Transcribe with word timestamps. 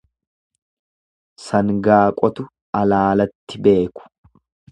Sangaa 1.47 2.07
qotu 2.21 2.47
alaalatti 2.81 3.63
beeku. 3.69 4.09